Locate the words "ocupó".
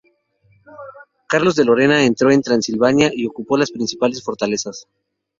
3.27-3.55